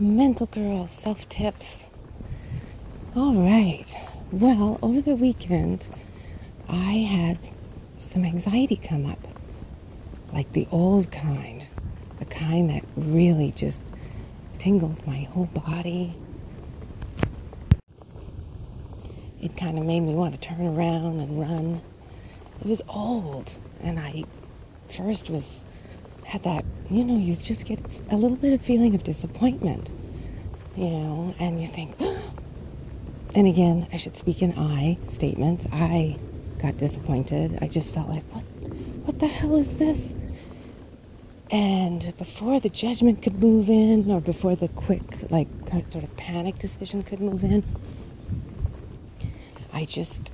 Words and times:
Mental 0.00 0.46
Girl 0.46 0.88
Self 0.88 1.28
Tips. 1.28 1.84
All 3.14 3.34
right. 3.34 3.86
Well, 4.32 4.76
over 4.82 5.00
the 5.00 5.14
weekend, 5.14 5.86
I 6.68 6.94
had 6.94 7.38
some 7.96 8.24
anxiety 8.24 8.74
come 8.74 9.06
up. 9.06 9.20
Like 10.32 10.52
the 10.52 10.66
old 10.72 11.12
kind. 11.12 11.64
The 12.18 12.24
kind 12.24 12.70
that 12.70 12.84
really 12.96 13.52
just 13.52 13.78
tingled 14.58 15.06
my 15.06 15.28
whole 15.32 15.46
body. 15.46 16.12
It 19.40 19.56
kind 19.56 19.78
of 19.78 19.84
made 19.84 20.00
me 20.00 20.14
want 20.14 20.34
to 20.34 20.40
turn 20.40 20.66
around 20.66 21.20
and 21.20 21.40
run. 21.40 21.80
It 22.60 22.66
was 22.66 22.82
old, 22.88 23.52
and 23.80 24.00
I 24.00 24.24
first 24.88 25.30
was 25.30 25.63
had 26.24 26.42
that, 26.44 26.64
you 26.90 27.04
know, 27.04 27.18
you 27.18 27.36
just 27.36 27.64
get 27.66 27.80
a 28.10 28.16
little 28.16 28.36
bit 28.36 28.52
of 28.52 28.62
feeling 28.62 28.94
of 28.94 29.04
disappointment, 29.04 29.90
you 30.76 30.90
know, 30.90 31.34
and 31.38 31.60
you 31.60 31.68
think, 31.68 31.96
and 33.34 33.46
again, 33.48 33.86
I 33.92 33.96
should 33.98 34.16
speak 34.16 34.42
in 34.42 34.52
I 34.58 34.98
statements. 35.08 35.66
I 35.72 36.18
got 36.58 36.78
disappointed. 36.78 37.58
I 37.62 37.68
just 37.68 37.92
felt 37.92 38.08
like, 38.08 38.24
what, 38.34 38.44
what 39.04 39.20
the 39.20 39.28
hell 39.28 39.56
is 39.56 39.74
this? 39.74 40.14
And 41.50 42.14
before 42.18 42.60
the 42.60 42.70
judgment 42.70 43.22
could 43.22 43.40
move 43.40 43.68
in, 43.68 44.10
or 44.10 44.20
before 44.20 44.56
the 44.56 44.68
quick, 44.68 45.18
like, 45.30 45.48
sort 45.90 46.04
of 46.04 46.16
panic 46.16 46.58
decision 46.58 47.02
could 47.04 47.20
move 47.20 47.44
in, 47.44 47.64
I 49.72 49.84
just 49.84 50.32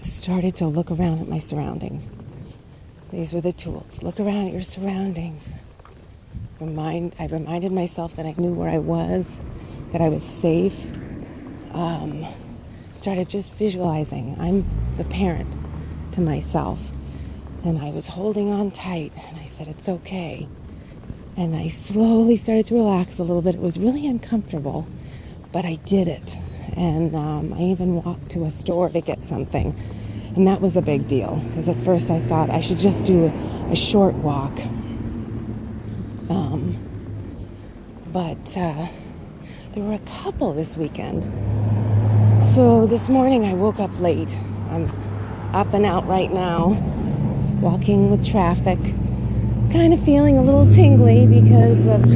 started 0.00 0.56
to 0.58 0.66
look 0.66 0.90
around 0.90 1.20
at 1.20 1.28
my 1.28 1.38
surroundings. 1.38 2.04
These 3.12 3.32
were 3.32 3.40
the 3.40 3.52
tools. 3.52 4.02
Look 4.02 4.20
around 4.20 4.46
at 4.46 4.52
your 4.52 4.62
surroundings. 4.62 5.48
Remind, 6.60 7.16
I 7.18 7.26
reminded 7.26 7.72
myself 7.72 8.14
that 8.14 8.24
I 8.24 8.34
knew 8.36 8.52
where 8.52 8.68
I 8.68 8.78
was, 8.78 9.26
that 9.90 10.00
I 10.00 10.08
was 10.08 10.22
safe. 10.22 10.74
Um, 11.72 12.24
started 12.94 13.28
just 13.28 13.52
visualizing. 13.54 14.36
I'm 14.38 14.64
the 14.96 15.04
parent 15.04 15.52
to 16.12 16.20
myself. 16.20 16.78
And 17.64 17.80
I 17.80 17.90
was 17.90 18.06
holding 18.06 18.50
on 18.50 18.70
tight, 18.70 19.12
and 19.28 19.40
I 19.40 19.46
said, 19.46 19.66
It's 19.66 19.88
okay. 19.88 20.46
And 21.36 21.56
I 21.56 21.68
slowly 21.68 22.36
started 22.36 22.66
to 22.66 22.74
relax 22.74 23.18
a 23.18 23.22
little 23.22 23.42
bit. 23.42 23.56
It 23.56 23.60
was 23.60 23.76
really 23.76 24.06
uncomfortable, 24.06 24.86
but 25.50 25.64
I 25.64 25.76
did 25.84 26.06
it. 26.06 26.36
And 26.76 27.16
um, 27.16 27.52
I 27.54 27.62
even 27.62 28.02
walked 28.02 28.30
to 28.32 28.44
a 28.44 28.50
store 28.52 28.88
to 28.90 29.00
get 29.00 29.20
something 29.22 29.74
and 30.36 30.46
that 30.46 30.60
was 30.60 30.76
a 30.76 30.82
big 30.82 31.08
deal 31.08 31.36
because 31.48 31.68
at 31.68 31.76
first 31.84 32.10
I 32.10 32.20
thought 32.20 32.50
I 32.50 32.60
should 32.60 32.78
just 32.78 33.04
do 33.04 33.32
a, 33.70 33.76
short 33.76 34.14
walk. 34.14 34.52
Um, 36.28 36.76
but 38.12 38.56
uh, 38.56 38.86
there 39.74 39.84
were 39.84 39.94
a 39.94 40.22
couple 40.22 40.52
this 40.52 40.76
weekend. 40.76 41.24
So 42.54 42.86
this 42.86 43.08
morning 43.08 43.44
I 43.44 43.54
woke 43.54 43.80
up 43.80 43.98
late. 44.00 44.28
I'm 44.70 44.90
up 45.52 45.72
and 45.74 45.84
out 45.84 46.06
right 46.06 46.32
now, 46.32 46.70
walking 47.60 48.10
with 48.10 48.24
traffic, 48.24 48.78
kind 49.72 49.92
of 49.92 50.02
feeling 50.04 50.36
a 50.36 50.42
little 50.42 50.72
tingly 50.72 51.26
because 51.26 51.86
of 51.86 52.08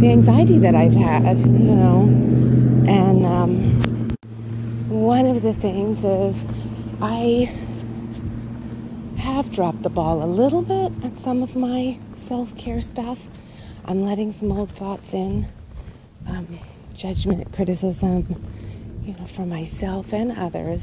the 0.00 0.10
anxiety 0.10 0.58
that 0.58 0.74
I've 0.74 0.94
had, 0.94 1.38
you 1.38 1.46
know. 1.46 2.02
And 2.88 3.26
um, 3.26 4.16
one 4.88 5.26
of 5.26 5.42
the 5.42 5.54
things 5.54 5.98
is 6.04 6.61
I 7.04 7.52
have 9.18 9.50
dropped 9.50 9.82
the 9.82 9.90
ball 9.90 10.22
a 10.22 10.24
little 10.24 10.62
bit 10.62 10.92
on 11.02 11.18
some 11.24 11.42
of 11.42 11.56
my 11.56 11.98
self 12.28 12.56
care 12.56 12.80
stuff. 12.80 13.18
I'm 13.86 14.04
letting 14.04 14.32
some 14.32 14.52
old 14.52 14.70
thoughts 14.70 15.12
in, 15.12 15.48
um, 16.28 16.60
judgment, 16.94 17.52
criticism, 17.52 18.40
you 19.04 19.14
know, 19.14 19.26
for 19.26 19.44
myself 19.44 20.12
and 20.12 20.30
others. 20.38 20.80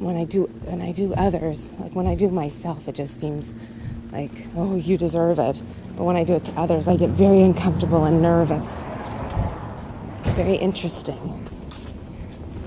When 0.00 0.16
I 0.16 0.24
do, 0.24 0.46
when 0.64 0.82
I 0.82 0.90
do 0.90 1.14
others, 1.14 1.60
like 1.78 1.94
when 1.94 2.08
I 2.08 2.16
do 2.16 2.30
myself, 2.30 2.88
it 2.88 2.96
just 2.96 3.20
seems 3.20 3.46
like, 4.10 4.32
oh, 4.56 4.74
you 4.74 4.98
deserve 4.98 5.38
it. 5.38 5.62
But 5.96 6.02
when 6.02 6.16
I 6.16 6.24
do 6.24 6.34
it 6.34 6.44
to 6.46 6.52
others, 6.54 6.88
I 6.88 6.96
get 6.96 7.10
very 7.10 7.42
uncomfortable 7.42 8.06
and 8.06 8.20
nervous. 8.20 8.68
Very 10.34 10.56
interesting. 10.56 11.48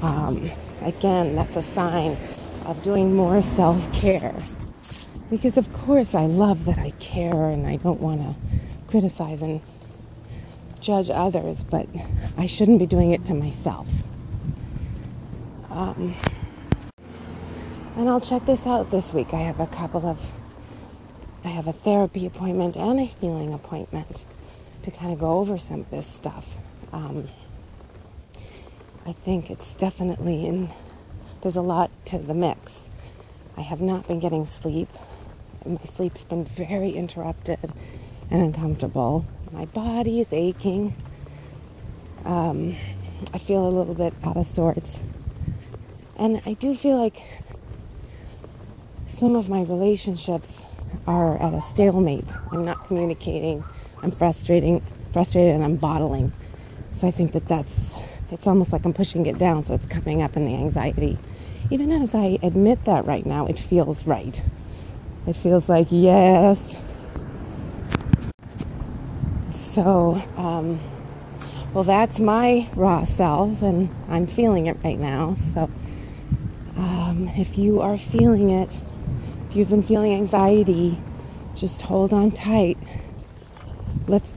Um, 0.02 0.50
again, 0.82 1.36
that's 1.36 1.58
a 1.58 1.62
sign 1.62 2.18
of 2.66 2.82
doing 2.84 3.16
more 3.16 3.42
self 3.42 3.92
care. 3.94 4.36
Because, 5.30 5.58
of 5.58 5.72
course, 5.74 6.14
I 6.14 6.26
love 6.26 6.66
that 6.66 6.78
I 6.78 6.92
care 7.00 7.50
and 7.50 7.66
I 7.66 7.78
don't 7.78 8.00
want 8.00 8.22
to 8.22 8.36
criticize 8.88 9.42
and 9.42 9.62
judge 10.80 11.10
others, 11.10 11.64
but 11.64 11.88
I 12.38 12.46
shouldn't 12.46 12.80
be 12.80 12.86
doing 12.86 13.12
it 13.12 13.26
to 13.26 13.34
myself. 13.34 13.88
Um, 15.70 16.16
and 17.96 18.10
I'll 18.10 18.22
check 18.22 18.46
this 18.46 18.66
out 18.66 18.92
this 18.92 19.14
week. 19.14 19.34
I 19.34 19.42
have 19.42 19.60
a 19.60 19.68
couple 19.68 20.06
of, 20.06 20.20
I 21.44 21.48
have 21.48 21.68
a 21.68 21.74
therapy 21.74 22.26
appointment 22.26 22.76
and 22.76 23.00
a 23.00 23.04
healing 23.04 23.54
appointment 23.54 24.26
to 24.84 24.92
kind 24.92 25.14
of 25.14 25.20
go 25.20 25.40
over 25.40 25.58
some 25.58 25.82
of 25.82 25.90
this 25.90 26.06
stuff. 26.06 26.46
Um, 26.92 27.30
I 29.06 29.14
think 29.14 29.50
it's 29.50 29.74
definitely 29.74 30.46
in 30.46 30.70
there's 31.44 31.58
a 31.58 31.62
lot 31.62 31.92
to 32.06 32.18
the 32.18 32.34
mix. 32.34 32.88
I 33.58 33.62
have 33.62 33.82
not 33.82 34.08
been 34.08 34.22
getting 34.22 34.46
sleep. 34.46 34.88
My 35.66 35.78
sleep's 35.98 36.24
been 36.24 36.46
very 36.46 36.92
interrupted 36.92 37.60
and 38.32 38.42
uncomfortable. 38.42 39.26
My 39.52 39.66
body 39.66 40.22
is 40.22 40.28
aching. 40.32 40.96
Um, 42.24 42.78
I 43.34 43.40
feel 43.40 43.68
a 43.68 43.70
little 43.70 43.94
bit 43.94 44.14
out 44.24 44.38
of 44.38 44.48
sorts. 44.48 45.02
And 46.16 46.42
I 46.46 46.54
do 46.54 46.78
feel 46.78 46.98
like 46.98 47.22
some 49.20 49.36
of 49.36 49.50
my 49.50 49.64
relationships 49.64 50.60
are 51.06 51.42
at 51.42 51.54
a 51.54 51.62
stalemate. 51.62 52.28
I'm 52.54 52.64
not 52.64 52.88
communicating. 52.88 53.66
I'm 54.02 54.12
frustrating, 54.12 54.82
frustrated, 55.12 55.56
and 55.56 55.64
I'm 55.64 55.76
bottling. 55.76 56.32
So 56.96 57.06
I 57.06 57.12
think 57.12 57.34
that 57.34 57.50
that's 57.50 57.96
it's 58.32 58.48
almost 58.48 58.72
like 58.72 58.86
I'm 58.86 58.94
pushing 58.94 59.26
it 59.26 59.38
down, 59.38 59.66
so 59.66 59.74
it's 59.74 59.86
coming 59.86 60.22
up 60.22 60.38
in 60.38 60.46
the 60.46 60.56
anxiety 60.56 61.20
even 61.70 61.92
as 61.92 62.14
I 62.14 62.40
admit 62.44 62.86
that 62.86 63.06
right 63.06 63.26
now, 63.26 63.46
it 63.48 63.60
feels 63.60 64.06
right. 64.06 64.42
It 65.26 65.36
feels 65.38 65.70
like, 65.70 65.88
yes. 65.90 66.60
So, 69.74 70.22
um, 70.38 70.80
well, 71.74 71.84
that's 71.84 72.20
my 72.20 72.70
raw 72.76 73.06
self, 73.06 73.62
and 73.62 73.90
I'm 74.10 74.28
feeling 74.28 74.68
it 74.68 74.78
right 74.84 75.00
now. 75.00 75.36
So, 75.54 75.72
um, 76.78 77.32
if 77.36 77.58
you 77.58 77.82
are 77.82 77.98
feeling 77.98 78.50
it, 78.50 78.70
if 79.50 79.56
you've 79.56 79.70
been 79.70 79.84
feeling 79.84 80.14
anxiety, 80.14 81.00
just 81.56 81.82
hold 81.82 82.14
on 82.14 82.32
tight. 82.32 82.78
Let's 84.08 84.30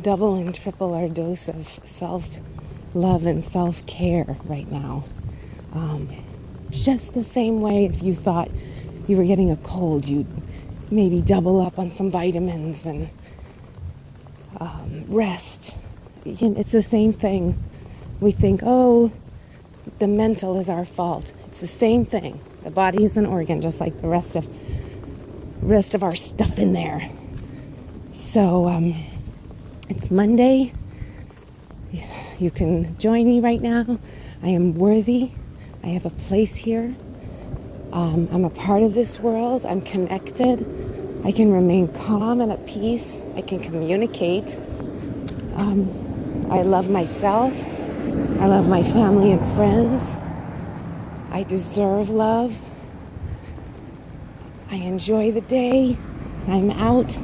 double 0.00 0.34
and 0.34 0.54
triple 0.54 0.94
our 0.94 1.08
dose 1.08 1.48
of 1.48 1.66
self 1.98 2.28
love 2.94 3.26
and 3.26 3.44
self 3.44 3.86
care 3.86 4.36
right 4.44 4.70
now. 4.70 5.04
Um, 5.76 6.08
just 6.70 7.12
the 7.12 7.22
same 7.22 7.60
way 7.60 7.84
if 7.84 8.02
you 8.02 8.14
thought 8.14 8.50
you 9.06 9.16
were 9.18 9.24
getting 9.24 9.50
a 9.50 9.56
cold, 9.56 10.06
you'd 10.06 10.26
maybe 10.90 11.20
double 11.20 11.60
up 11.60 11.78
on 11.78 11.94
some 11.94 12.10
vitamins 12.10 12.86
and 12.86 13.10
um, 14.58 15.04
rest. 15.06 15.74
It's 16.24 16.72
the 16.72 16.82
same 16.82 17.12
thing. 17.12 17.62
We 18.20 18.32
think, 18.32 18.62
oh, 18.64 19.12
the 19.98 20.06
mental 20.06 20.58
is 20.58 20.70
our 20.70 20.86
fault. 20.86 21.30
It's 21.48 21.58
the 21.58 21.78
same 21.78 22.06
thing. 22.06 22.40
The 22.64 22.70
body 22.70 23.04
is 23.04 23.18
an 23.18 23.26
organ, 23.26 23.60
just 23.60 23.78
like 23.78 24.00
the 24.00 24.08
rest 24.08 24.34
of 24.34 24.46
rest 25.62 25.94
of 25.94 26.02
our 26.02 26.16
stuff 26.16 26.58
in 26.58 26.72
there. 26.72 27.10
So 28.14 28.66
um, 28.66 28.94
it's 29.90 30.10
Monday. 30.10 30.72
You 32.38 32.50
can 32.50 32.98
join 32.98 33.28
me 33.28 33.40
right 33.40 33.60
now. 33.60 33.98
I 34.42 34.48
am 34.48 34.74
worthy. 34.74 35.32
I 35.86 35.90
have 35.90 36.04
a 36.04 36.10
place 36.10 36.52
here. 36.52 36.96
Um, 37.92 38.28
I'm 38.32 38.44
a 38.44 38.50
part 38.50 38.82
of 38.82 38.92
this 38.92 39.20
world. 39.20 39.64
I'm 39.64 39.80
connected. 39.80 40.58
I 41.24 41.30
can 41.30 41.52
remain 41.52 41.86
calm 41.86 42.40
and 42.40 42.50
at 42.50 42.66
peace. 42.66 43.06
I 43.36 43.42
can 43.42 43.60
communicate. 43.60 44.56
Um, 45.54 46.48
I 46.50 46.62
love 46.62 46.90
myself. 46.90 47.54
I 47.54 48.46
love 48.46 48.66
my 48.66 48.82
family 48.82 49.30
and 49.30 49.54
friends. 49.54 50.02
I 51.30 51.44
deserve 51.44 52.10
love. 52.10 52.58
I 54.68 54.74
enjoy 54.74 55.30
the 55.30 55.42
day. 55.42 55.96
I'm 56.48 56.72
out. 56.72 57.16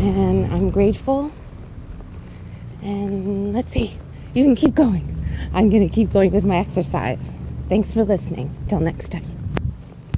And 0.00 0.52
I'm 0.52 0.68
grateful. 0.68 1.32
And 2.82 3.54
let's 3.54 3.72
see. 3.72 3.96
You 4.34 4.44
can 4.44 4.54
keep 4.54 4.74
going. 4.74 5.15
I'm 5.52 5.70
going 5.70 5.88
to 5.88 5.94
keep 5.94 6.12
going 6.12 6.32
with 6.32 6.44
my 6.44 6.56
exercise. 6.56 7.20
Thanks 7.68 7.92
for 7.92 8.04
listening. 8.04 8.50
Till 8.68 8.80
next 8.80 9.10
time. 9.10 9.35